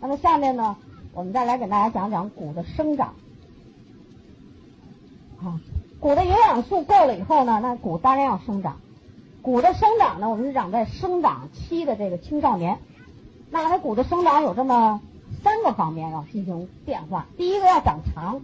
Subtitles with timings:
[0.00, 0.76] 那么下面呢，
[1.12, 3.14] 我们再来给大家讲讲骨的生长。
[5.42, 5.60] 啊，
[6.00, 8.76] 骨的营养素够了以后呢，那骨当然要生长。
[9.42, 12.78] 骨的生长呢，我们是长在生长期的这个青少年。
[13.50, 15.00] 那它骨的生长有这么
[15.42, 17.26] 三个方面要进行变化。
[17.36, 18.42] 第一个要长长，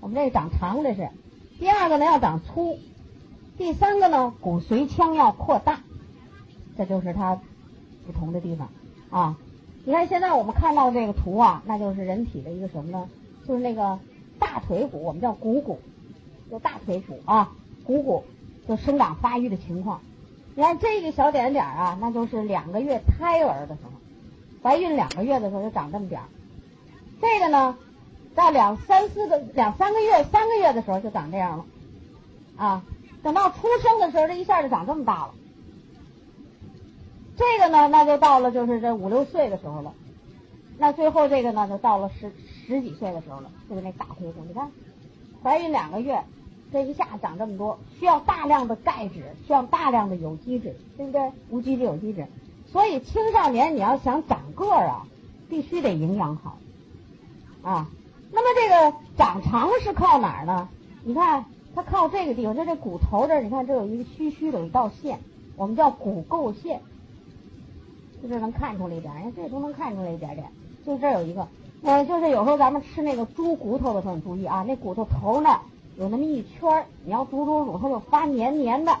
[0.00, 1.08] 我们这个长长这是；
[1.58, 2.78] 第二个呢要长粗；
[3.58, 5.80] 第三个呢骨髓腔要扩大。
[6.76, 7.40] 这就是它
[8.06, 8.68] 不同的地方
[9.10, 9.36] 啊。
[9.84, 13.08] 你看现在我们看到这个图啊，那就是人体的一个什么呢？
[13.48, 13.98] 就是那个
[14.38, 15.80] 大腿骨，我们叫股骨，
[16.50, 17.52] 就大腿骨啊，
[17.84, 18.24] 股骨
[18.68, 20.00] 就生长发育的情况。
[20.54, 23.90] 你看这个小点点啊，那就是两个月胎儿的时候，
[24.62, 26.26] 怀孕两个月的时候就长这么点儿。
[27.20, 27.76] 这个呢，
[28.34, 31.64] 到两三四个两三个月三个月的时候就长这样了，
[32.56, 32.82] 啊，
[33.22, 35.34] 等到出生的时候这一下就长这么大了。
[37.40, 39.94] 这个呢，那就到了就是这五六岁的时候了。
[40.76, 42.30] 那最后这个呢，就到了十
[42.66, 44.44] 十几岁的时候了，就是那大腿骨。
[44.46, 44.70] 你看，
[45.42, 46.22] 怀孕两个月，
[46.70, 51.32] 这一下长这么多，需要大量的钙质，需要大量的有机质，对不对？
[51.48, 52.26] 无机质、有机质。
[52.70, 55.06] 所以青少年你要想长个儿啊，
[55.48, 56.58] 必须得营养好
[57.62, 57.88] 啊。
[58.30, 60.68] 那么这个长长是靠哪儿呢？
[61.04, 65.20] 你看，它靠这个地方，就这骨头这儿，你看这有一个虚虚的一道线，
[65.56, 66.82] 我们叫骨垢线。
[68.22, 70.46] 就这能看出来一点，哎，这都能看出来一点点。
[70.84, 71.48] 就这有一个，
[71.82, 75.60] 嗯，就是有时候咱们吃那个猪骨头的时候，你注意啊，那骨头头呢
[75.96, 78.96] 有那么一圈你要煮煮煮，它就发黏黏的，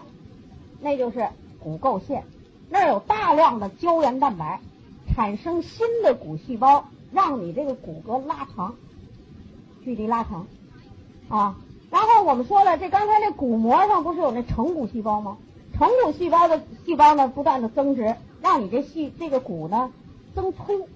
[0.80, 2.24] 那就是骨垢线。
[2.68, 4.60] 那有大量的胶原蛋白，
[5.14, 8.74] 产生新的骨细胞，让你这个骨骼拉长，
[9.82, 10.46] 距离拉长
[11.28, 11.56] 啊。
[11.90, 15.36] 然后我们说了，这刚才那骨膜上不是有那成骨细胞吗？
[15.76, 18.14] 成骨细胞的细胞呢，不断的增殖。
[18.42, 19.92] 让你这细这个骨呢
[20.34, 20.88] 增粗，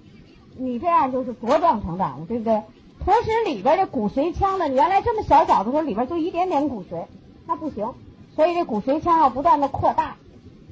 [0.57, 2.63] 你这样就是茁壮成长了，对不对？
[3.05, 7.07] 同时里边的骨髓腔呢，原来这么小小的时候里边就一点点骨髓，
[7.47, 7.93] 那不行，
[8.35, 10.17] 所以这骨髓腔要不断的扩大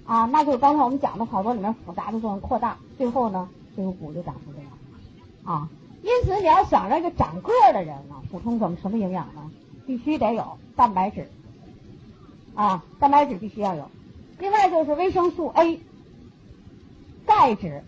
[0.06, 4.70] 啊，那就是刚才我们讲的好多里面复杂的作用扩大，最后呢这个骨就长成这样
[5.44, 5.68] 啊。
[6.02, 9.50] 因此你要想这个长个的人呢，补充怎么什么营养呢？
[9.86, 11.28] 必须得有蛋白质
[12.54, 13.90] 啊，蛋白质必须要有，
[14.38, 15.80] 另外就是维生素 A。
[17.26, 17.84] 钙质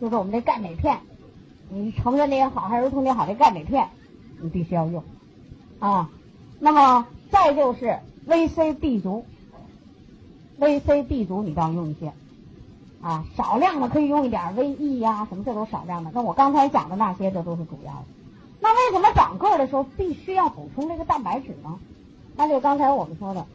[0.00, 1.00] 就是我们这钙镁片，
[1.68, 3.88] 你成人的也好，还是儿童的也好，这钙镁片
[4.40, 5.02] 你必须要用
[5.78, 6.10] 啊。
[6.58, 9.24] 那么再就是维 C、B 族，
[10.58, 12.12] 维 C、B 族你都要用一些
[13.02, 16.10] 啊，少量的可以用一点，维 E 呀什么这都少量的。
[16.14, 18.04] 那我刚才讲的那些这都是主要的。
[18.60, 21.78] 那为什么长个儿的时候必须要补充这个蛋白质呢？
[22.36, 23.46] 那就刚才我们说的。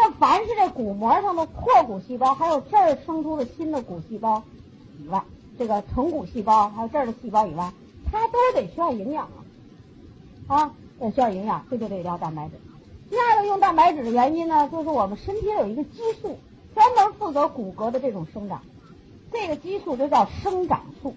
[0.00, 4.44] 这凡是这骨膜上的破骨细胞，还有这儿生出的新的骨细胞
[5.04, 5.24] 以外，
[5.58, 7.72] 这个成骨细胞还有这儿的细胞以外，
[8.12, 9.24] 它都得需要营养
[10.46, 12.54] 啊，啊，得需要营养，这就得要蛋白质。
[13.10, 16.38] 第二个用蛋白质的原因呢，就是我们身体有一个激素，
[16.76, 18.62] 专门负责骨骼的这种生长，
[19.32, 21.16] 这个激素就叫生长素，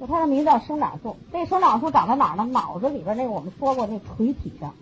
[0.00, 1.18] 就它的名字叫生长素。
[1.30, 2.46] 这生长素长在哪儿呢？
[2.46, 4.74] 脑子里边那个我们说过那垂体上，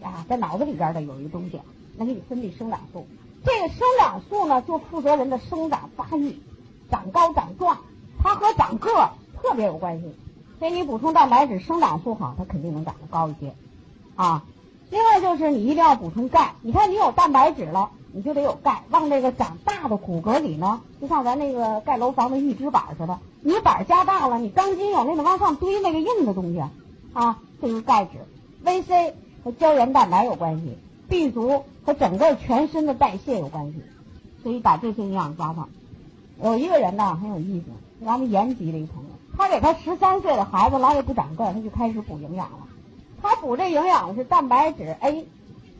[0.00, 1.60] 啊，在脑子里边的有一个东西。
[2.00, 3.06] 能给你分泌生长素，
[3.44, 6.40] 这个生长素呢，就负责人的生长发育、
[6.90, 7.76] 长高长壮，
[8.22, 9.10] 它和长个
[9.42, 10.14] 特别有关系。
[10.58, 13.54] 所以你补充蛋白质、生长素好，它肯定能长得高一些
[14.16, 14.44] 啊。
[14.88, 26.62] 另外就是你一定要补充钙，你看你有蛋白质了，你就得有钙，往这个长大的骨骼里呢，就像咱那个盖楼房的预制板似的，你板加大了，你钢筋有那个往上堆那个硬的东西
[27.12, 28.12] 啊，这是钙质。
[28.64, 30.78] V C 和胶原蛋白有关系。
[31.08, 33.82] B 族和整个全身的代谢有关系，
[34.44, 35.68] 所以把这些营养抓上。
[36.40, 37.66] 有一个人呢很有意思，
[38.04, 42.58] 咱们延吉的一朋友，他给他十三岁的孩子老也不长个，他就开始补营养了。
[43.20, 45.26] 他补这营养是蛋白质 A、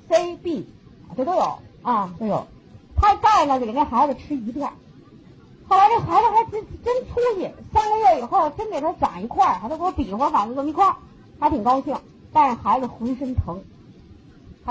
[0.08, 0.66] C、B，
[1.16, 2.48] 这都有啊都有。
[2.96, 4.68] 他钙呢就给那孩子吃一片。
[5.68, 10.96] 后来这孩子还真真出息，三个月以后真给他长一块儿，他都给我比划，反正这么一块儿，
[11.38, 11.96] 还挺高兴。
[12.32, 13.62] 但是孩子浑身疼。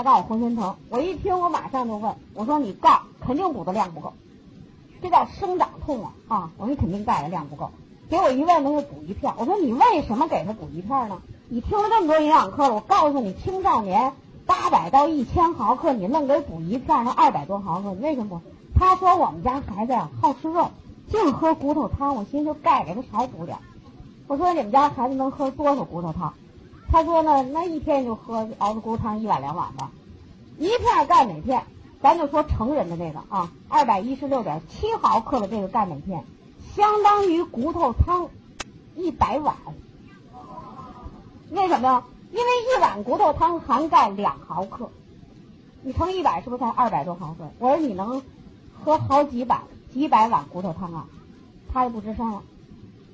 [0.00, 4.14] 他告诉我浑身疼，我一听我马上就问，我说你钙肯定补的量不够，
[5.02, 6.50] 这叫生长痛啊啊！
[6.56, 7.70] 我说你肯定钙的量不够，
[8.08, 11.20] 给我一问他就补一片，我说你为什么给他补一片呢？
[11.50, 14.14] 你听了这么多营养课了，我告诉你，青少年
[14.46, 18.78] 八百到一千毫克，你弄给补一片，那二百多毫克，你为什么不？
[18.78, 20.70] 他说我们家孩子呀好吃肉，
[21.10, 23.58] 净喝骨头汤，我寻思钙给他少补点。
[24.28, 26.32] 我说你们家孩子能喝多少骨头汤？
[26.92, 29.92] 他说呢，那一天就喝熬的骨头汤一碗两碗吧，
[30.58, 31.64] 一片钙镁片，
[32.02, 36.24] 咱就说成人的这个啊，二百一十六点七毫克的这个钙镁片，
[36.74, 38.28] 相当于骨头汤
[38.96, 39.54] 一百碗。
[41.50, 42.04] 为什么呀？
[42.32, 44.90] 因为一碗骨头汤含钙两毫克，
[45.82, 47.50] 你乘一百是不是才二百多毫克？
[47.58, 48.22] 我说你能
[48.82, 49.60] 喝好几百
[49.92, 51.06] 几百碗骨头汤啊？
[51.72, 52.42] 他就不吱声了。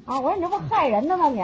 [0.07, 1.43] 啊，我说你这不害人的吗你？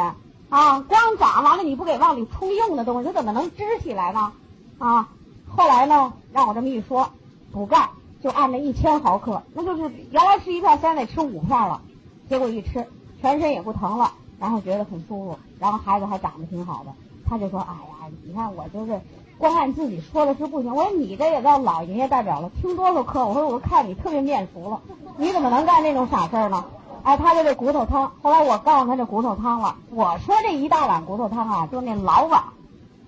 [0.52, 4.32] 啊，光长完了你不给往里充硬的东西，它怎么能支起来呢？
[4.78, 5.08] 啊，
[5.48, 7.08] 后来呢，让我这么一说，
[7.52, 7.88] 补钙
[8.22, 11.80] 就按那一千毫克，那就是原来吃一片，现在得吃五片了。
[12.28, 12.86] 结果一吃，
[13.22, 16.92] 全身也不疼了，然后觉得很舒服，然后孩子还长得挺好的。
[17.26, 19.00] 他就说：“哎呀，你看我就是
[19.38, 20.74] 光按自己说的是不行。
[20.74, 23.24] 我说你这也叫老爷爷代表了，听多少课？
[23.26, 24.82] 我说我看你特别面熟了，
[25.16, 26.66] 你怎么能干这种傻事儿呢？
[27.04, 28.12] 哎，他就这骨头汤。
[28.22, 32.44] 后来我告诉他这骨头汤了，我说这一大碗骨头汤啊，就那老碗，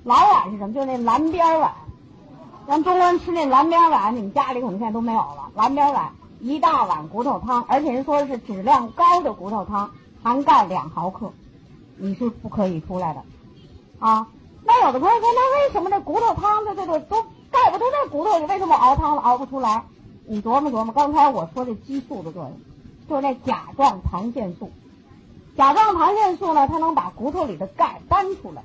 [0.02, 0.74] 老碗是什么？
[0.74, 1.72] 就那蓝边碗。
[2.66, 5.50] 咱中国人吃那蓝边碗，你们家里可能现在都没有了。
[5.54, 9.90] 蓝边碗一大碗骨头汤，而且人说的是质量高的骨头汤，
[10.22, 11.32] 含钙两毫克，
[11.96, 13.22] 你是不可以出来的。”
[14.00, 14.26] 啊，
[14.64, 18.46] 那有的朋友说，那为什么这骨头汤的这个都钙不都在骨头里？
[18.46, 19.84] 为什么熬汤熬不出来？
[20.26, 22.52] 你琢磨琢磨，刚才我说这激素的作用，
[23.08, 24.70] 就是那甲状旁腺素。
[25.56, 28.62] 甲状旁腺素呢，它能把骨头里的钙搬出来。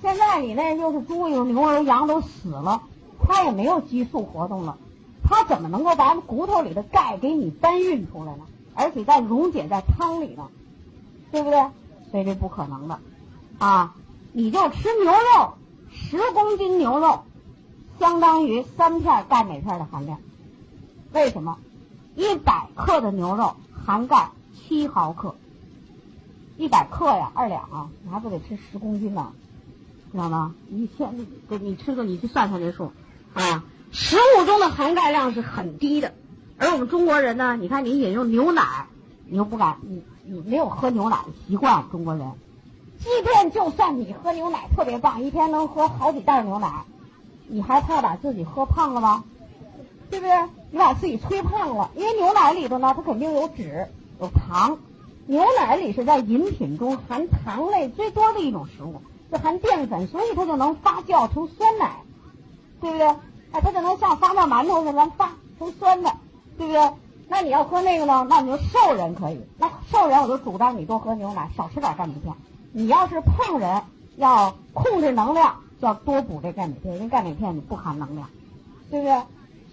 [0.00, 2.82] 现在你那又是猪又牛又羊都死了，
[3.22, 4.78] 它也没有激素活动了，
[5.24, 8.44] 它怎么能够把骨头里的钙给你搬运出来呢？
[8.74, 10.48] 而且再溶解在汤里呢，
[11.32, 11.60] 对不对？
[12.10, 12.98] 所以这不可能的，
[13.58, 13.94] 啊。
[14.30, 15.54] 你就吃牛肉，
[15.90, 17.22] 十公斤牛肉
[17.98, 20.18] 相当于三片钙镁片的含量。
[21.12, 21.58] 为什么？
[22.18, 23.54] 一百克的牛肉
[23.86, 25.36] 含钙七毫克，
[26.56, 29.30] 一百克呀，二两啊，你还不得吃十公斤呢？
[30.10, 30.52] 知道吗？
[30.68, 31.28] 一千，你
[31.58, 32.90] 你吃个，你去算算这数
[33.34, 33.62] 啊。
[33.92, 36.12] 食物中的含钙量是很低的，
[36.58, 38.88] 而我们中国人呢，你看你饮用牛奶，
[39.28, 42.32] 你又不敢，你你没有喝牛奶的习惯，中国人。
[42.98, 46.84] 即便就算你喝牛奶特别棒，一天能喝好几袋牛奶，
[47.46, 49.22] 你还怕把自己喝胖了吗？
[50.10, 50.34] 对不对？
[50.70, 53.88] 你把自己吹胖了，因为牛奶里头呢，它肯定有脂
[54.20, 54.78] 有糖。
[55.26, 59.00] 牛奶里是在饮品中含糖类最多的一种食物，
[59.30, 61.96] 就含淀粉，所以它就能发酵成酸奶，
[62.80, 63.06] 对不对？
[63.52, 66.12] 哎，它就能像发酵馒头似的能发成酸的，
[66.56, 66.92] 对不对？
[67.28, 68.26] 那你要喝那个呢？
[68.28, 69.38] 那你就瘦人可以。
[69.58, 72.34] 那瘦人我就主张你多喝牛奶，少吃点钙镁片。
[72.72, 73.82] 你要是胖人，
[74.16, 78.30] 要控制能量，就要多补这钙镁片，因为钙镁片你不含能量，
[78.90, 79.22] 对不对？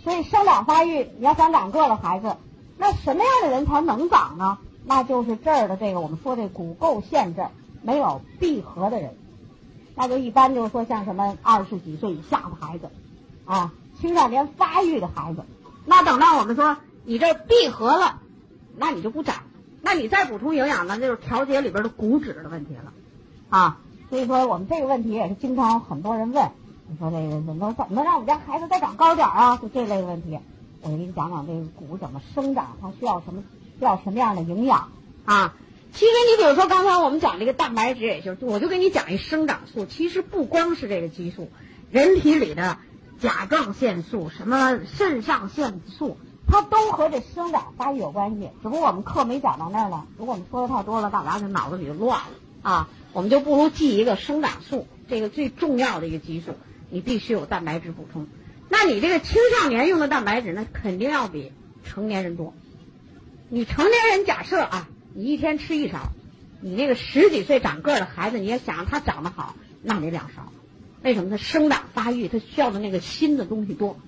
[0.06, 2.38] 所以生长发育，你要想长个的孩子，
[2.78, 4.60] 那什么样的人才能长呢？
[4.86, 7.50] 那就是这儿的这个我们说这骨垢线这儿
[7.82, 9.16] 没有闭合的人，
[9.96, 12.92] 那就一般就是说像什么二十几岁以下的孩子，
[13.46, 15.44] 啊，青少年发育的孩子，
[15.86, 18.22] 那等到我们说你这闭合了，
[18.78, 19.38] 那你就不长。
[19.82, 22.94] 那你再补充营养呢，就是调节里边的骨质的问题了，
[23.50, 23.80] 啊，
[24.12, 26.52] 所以说我们这个问题也是经常很多人问，
[26.88, 29.58] 你说这个怎么怎么能让我们家孩子再长高点啊？
[29.58, 30.40] 就这类的问题，
[30.82, 33.44] 我就给你讲讲这个骨怎么生长，它需要什么
[33.80, 34.90] 需要什么样的营养
[35.26, 35.56] 啊？
[35.92, 41.50] 其实你比如说刚才我们讲这个蛋白质也行，我就给你讲一生长素，其实不光是这个激素，
[41.90, 42.78] 人体里的
[43.20, 46.18] 甲状腺素、什么肾上腺素。
[46.48, 50.06] 它都和这生长发育有关系，只不过我们课没讲到那儿呢。
[50.16, 52.28] 如果我们说的太多了，大家就脑子里就乱了
[52.62, 52.88] 啊。
[53.14, 56.52] 我们就不如记一个生长素，这个最重要的一个激素，
[56.96, 58.26] 你必须有蛋白质补充。
[58.70, 61.52] 那你这个青少年用的蛋白质，那肯定要比
[61.84, 62.54] 成年人多。
[63.50, 66.14] 你成年人假设啊，你一天吃一勺，
[66.62, 70.54] 你那个十几岁长个的孩子，你也想让他长得好，那得两勺。
[71.04, 71.30] 为什么？
[71.30, 74.00] 他生长发育，他需要的那个新的东西多。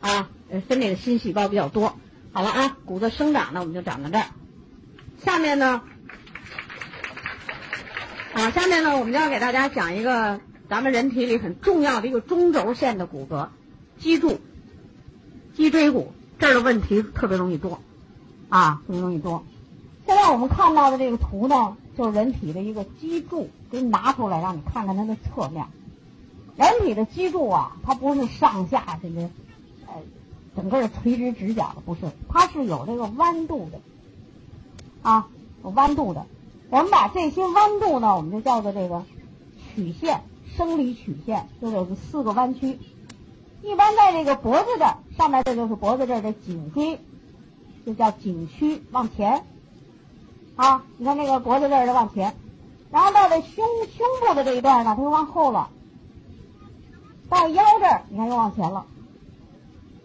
[0.00, 0.28] 啊，
[0.68, 1.98] 分那个新细胞比较多。
[2.32, 4.26] 好了啊，骨的生长呢，我们就讲到这儿。
[5.24, 5.80] 下面呢，
[8.34, 10.38] 啊，下面呢，我们就要给大家讲一个
[10.68, 13.48] 咱们人体里很重要的一个中轴线的骨骼——
[13.98, 14.40] 脊柱、
[15.54, 16.12] 脊椎骨。
[16.38, 17.80] 这儿的问题特别容易多，
[18.48, 19.44] 啊，特别容易多。
[20.06, 25.66] 现在我们看到的这个图呢，就是人体的一个脊柱，给你拿出来让你看看它的侧面。
[26.56, 29.22] 人体的脊柱啊，它不是上下这个。
[29.86, 29.94] 呃
[30.56, 33.78] 整个垂直直角的不是，它是有这个弯度的，
[35.02, 35.28] 啊，
[35.62, 36.24] 有弯度的。
[36.70, 39.04] 我们把这些弯度呢，我们就叫做这个
[39.74, 40.22] 曲线，
[40.56, 42.78] 生理曲线，就有四个弯曲。
[43.62, 47.00] 一般在这个脖子这儿上面，这就是脖子这儿的颈椎，
[47.84, 49.44] 就叫颈曲往前。
[50.54, 52.34] 啊，你看那个脖子这儿的往前，
[52.90, 55.68] 然后到这胸胸部的这一段呢，它就往后了。
[57.28, 58.86] 到腰这儿，你看又往前了。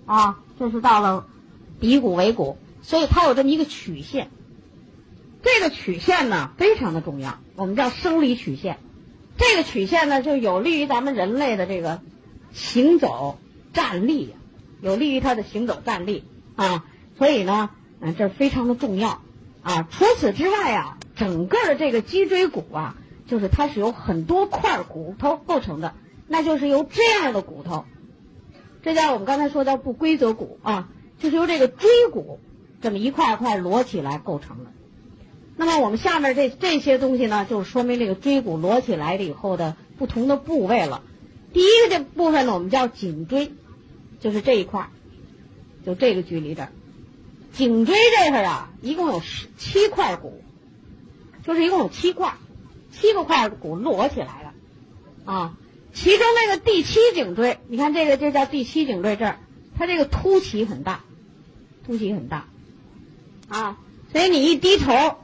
[0.06, 1.28] 啊，这是到了
[1.80, 4.32] 骶骨尾骨，所以它有这么一个曲线。
[5.44, 8.80] 这个曲线呢非常的重要，我们叫生理曲线。
[9.42, 12.00] 这个曲线呢就有利于咱们人类的这个
[12.54, 13.40] 行走
[13.74, 14.36] 站立，
[14.82, 16.24] 有利于它的行走站立
[16.56, 16.86] 啊。
[17.18, 19.22] 所以呢，嗯，这非常的重要
[19.64, 19.88] 啊。
[19.90, 22.96] 除此之外啊，整个的这个脊椎骨啊，
[23.28, 25.96] 就是它是由很多块骨头构成的，
[26.28, 27.86] 那就是由这样的骨头，
[28.84, 32.40] 这叫我们刚才说叫不规则骨啊，就是由这个椎骨
[32.80, 34.72] 这么一块一块摞起来构成的。
[35.62, 41.04] 那么我们下面这这些东西呢，就说明这个椎骨摞起来了以后的不同的部位了。
[41.54, 43.52] 第一个这部分呢，我们叫颈椎，
[44.20, 44.90] 就是这一块，
[45.86, 46.70] 就这个距离这儿。
[47.54, 50.42] 颈椎这块啊，一共有十七块骨，
[51.46, 52.34] 就是一共有七块，
[52.92, 54.54] 七个块骨摞起来了
[55.32, 55.58] 啊。
[55.94, 59.38] 其中那个第七颈椎，你看这个这叫第七颈椎这儿，
[59.78, 61.04] 它这个凸起很大，
[61.86, 62.48] 凸起很大
[63.48, 63.78] 啊，
[64.12, 65.18] 所以你一低头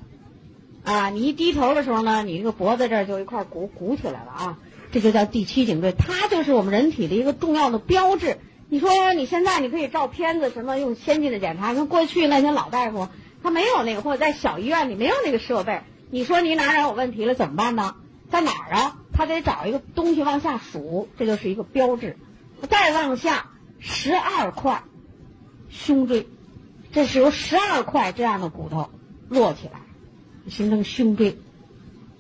[0.88, 4.58] 啊，你一低头的时候呢，你这个脖子这儿就一块鼓鼓起来了啊，
[4.94, 8.38] 这就叫第七颈椎，它就是我们人体的一个重要的标志。
[8.70, 11.74] 你说你现在你可以照片子，什么用先进的检查？
[11.74, 13.10] 跟过去那些老大夫
[13.44, 15.82] 他没有那个，或者在小医院里没有那个设备。
[16.10, 17.96] 你说你哪哪有问题了怎么办呢？
[18.29, 18.98] 在哪儿啊？
[19.12, 22.15] 他得找一个东西往下数，这就是一个标志。
[22.70, 23.48] 再往下
[23.79, 24.84] 十二块
[25.67, 26.27] 胸椎，
[26.94, 28.89] 这是由十二块这样的骨头
[29.29, 29.82] 摞起来，
[30.50, 31.38] 形成胸椎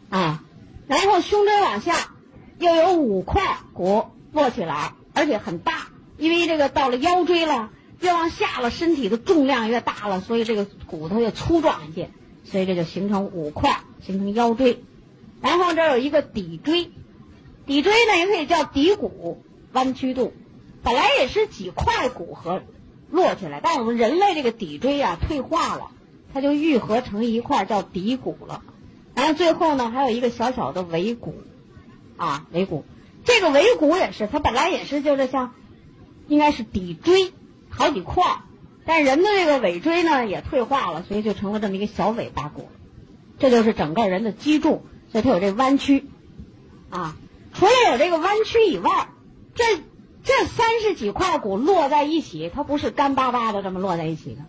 [0.09, 0.43] 啊。
[0.87, 2.11] 然后胸椎往下
[2.59, 3.41] 又有五块
[3.73, 5.87] 骨摞起来，而且很大。
[6.17, 7.69] 因为这个到了腰椎了，
[7.99, 12.09] 越往下了，身体的重量越大了，所以这个骨头越粗壮一些，
[12.43, 14.83] 所以这就形成五块，形成腰椎。
[15.41, 16.89] 然后这有一个骶椎，
[17.67, 19.43] 骶椎呢也可以叫骶骨，
[19.73, 20.33] 弯曲度，
[20.81, 22.63] 本来也是几块骨和
[23.11, 25.91] 摞起来，但我们人类这个骶椎啊退化了，
[26.37, 28.61] 它就愈合成一块叫骶骨了。
[29.15, 31.33] 然后最后呢还有一个小小的尾骨，
[32.15, 32.85] 啊尾骨，
[33.25, 35.53] 这个尾骨也是，它本来也是就是像。
[36.29, 37.31] 应该是骶椎
[37.69, 38.21] 好几块，
[38.85, 42.67] 但人的这个尾椎呢也退化了，所以就成了这么一个小尾巴骨。
[43.39, 46.03] 这就是整个人的脊柱，所以它有这弯曲
[46.89, 47.15] 啊。
[47.53, 49.07] 除了有这个弯曲以外，
[49.55, 49.63] 这
[50.25, 54.41] 这三十几块骨摞在一起，它不是干巴巴的这么摞在一起的。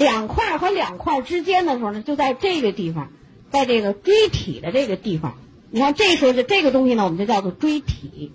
[0.00, 3.10] 两块和两块之间的时候呢，就在这个地方，
[3.50, 5.34] 在这个椎体的这个地方。
[5.70, 8.32] 你看这时候的这个东西呢，我们就叫做椎体，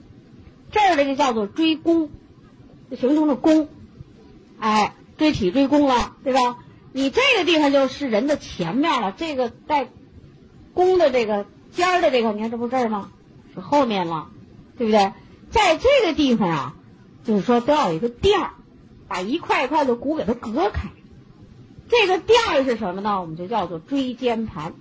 [0.72, 2.12] 这儿的就叫做椎弓。
[2.92, 3.68] 就形成了弓，
[4.60, 6.58] 哎，椎体椎弓了，对吧？
[6.94, 9.88] 你这个地方就是人的前面了，这个带
[10.76, 13.10] 弓的这个尖儿的这个，你看这不这儿吗？
[13.56, 14.28] 是后面了，
[14.78, 15.14] 对不对？
[15.50, 16.76] 在这个地方啊，
[17.24, 18.52] 就是说都要有一个垫儿，
[19.08, 20.90] 把一块一块的骨给它隔开。
[21.90, 23.22] 这个垫儿是什么呢？
[23.22, 24.74] 我们就叫做椎间盘，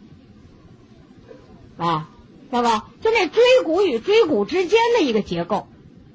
[1.77, 2.09] 啊，
[2.51, 2.89] 知道吧？
[3.03, 5.67] 就那椎骨与椎骨之间的一个结构，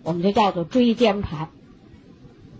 [0.03, 1.50] 我们就叫做椎间盘。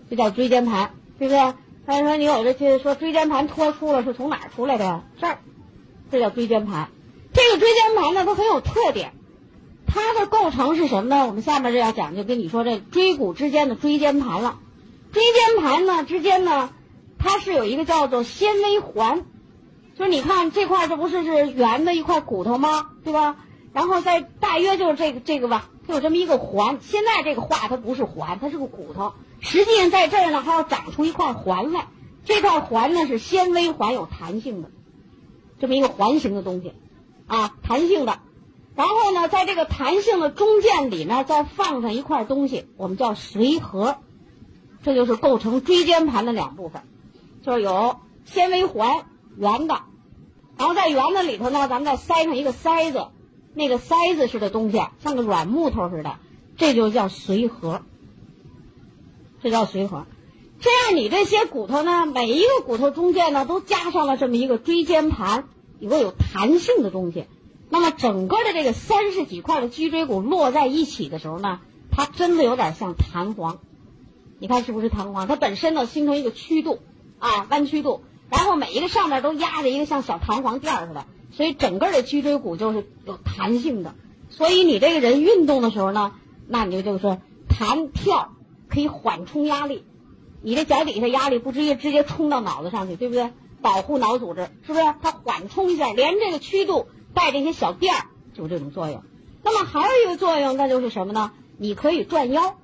[0.08, 1.54] 这叫椎间盘，对不对？
[1.86, 5.02] 他说你有这些说椎间盘脱出了，是从哪出来的呀？
[5.20, 5.38] 这儿，
[6.10, 6.88] 这叫椎间盘。
[7.32, 9.12] 这个椎间盘呢，它很有特点。
[9.86, 11.26] 它的构成是什么呢？
[11.26, 14.60] 我们下面就要讲，就跟你说这椎骨之间的椎间盘了。
[15.12, 16.70] 椎间盘呢之间呢，
[17.22, 19.26] 它是有一个叫做纤维环，
[19.94, 22.92] 就是你看这块这不是是圆的一块骨头吗？
[23.04, 23.36] 对吧？
[23.74, 26.78] 然后在大约就是这个这个吧，它有这么一个环。
[26.80, 29.12] 现在这个画它不是环，它是个骨头。
[29.38, 31.86] 实际上在这儿呢，还要长出一块环来。
[32.24, 34.70] 这块环呢是纤维环，有弹性的，
[35.60, 36.72] 这么一个环形的东西，
[37.26, 38.18] 啊，弹性的。
[38.74, 43.98] 然后呢，在这个弹性的中间里面，再放上一块东西，我们叫髓核。
[44.82, 46.82] 这就是构成椎间盘的两部分，
[47.42, 49.06] 就是有纤维环，
[49.36, 49.82] 圆的，
[50.56, 53.08] 然后在圆的里头呢，咱们再塞上一个塞子，
[53.54, 56.16] 那个塞子似的东西，像个软木头似的，
[56.56, 57.82] 这就叫髓核。
[59.42, 60.04] 这叫髓核，
[60.60, 67.24] 这样你这些骨头呢，每一个骨头中间呢都加上了这么一个椎间盘，一个有弹性的东西。
[67.70, 73.60] 那么整个的这个三十几块的脊椎骨摞在一起的时候呢，它真的有点像弹簧。
[74.38, 75.26] 你看是不是弹簧？
[75.26, 76.80] 它本身呢形成一个曲度
[77.20, 83.94] 啊，弯曲度，然后每一个上面都压着一个像小弹簧垫似的，所以整个的脊椎骨就是有弹性的。
[84.28, 86.12] 所以你这个人运动的时候呢，
[86.48, 88.32] 那你就就是弹跳。
[88.72, 89.84] 可以缓冲压力，
[90.42, 93.32] 你这脚底下压力不直接直接冲到脑子上去，对不对？
[93.60, 94.94] 保护脑组织，是不是？
[95.02, 99.02] 它缓冲一下，连这个曲度带这些小垫儿，就这种作用。
[99.42, 101.32] 那么还有一个作用，那就是什么呢？
[101.58, 102.58] 你可以转腰，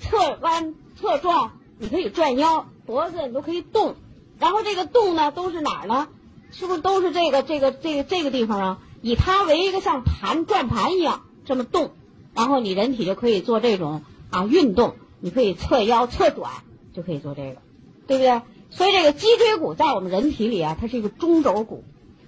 [0.00, 3.96] 侧弯、侧转，你可以转腰，脖子你都可以动。
[4.38, 6.08] 然后这个动呢，都是哪儿呢？
[6.50, 8.78] 是不是都是这个这个这个这个地方啊？
[9.00, 11.92] 以它为一个像盘转盘一样这么动，
[12.34, 16.50] 然后你人体就可以做这种啊运动，你可以侧腰侧转
[16.92, 17.60] 就可以做这个，
[18.06, 18.42] 对不对？
[18.70, 21.84] 所以这个脊椎骨在我们人体里啊，它是一个中轴骨，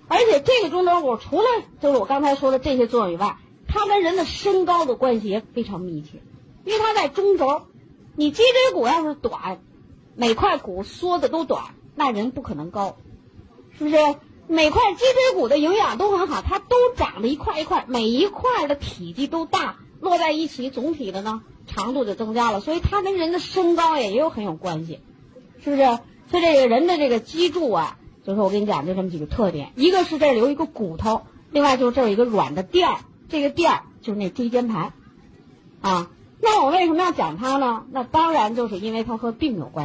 [0.09, 1.47] 而且这个中轴骨除了
[1.81, 3.37] 就是我刚才说的这些作用以外，
[3.67, 6.21] 它跟人的身高的关系也非常密切，
[6.65, 7.63] 因为它在中轴。
[8.19, 9.61] 你脊椎骨要是短，
[10.17, 12.97] 每块骨缩的都短，那人不可能高，
[13.79, 13.97] 是不是？
[14.49, 25.01] 每块脊椎骨的营养都很好，它都长得一块一块，每一块的体积都大，摞在一起，总体的呢长度就增加了，所以它跟人的身高也也有很有关系，
[25.63, 25.83] 是不是？
[26.31, 34.93] 所以这个人的这个脊柱啊，就是我跟你讲，就这么几个特点，一个是这儿有一个骨头，另外就是这儿有一个软的垫儿，这个垫儿就是那椎间盘，
[35.81, 36.11] 啊。
[36.39, 37.85] 那我为什么要讲它呢？
[37.91, 39.85] 那当然就是因为它和病有关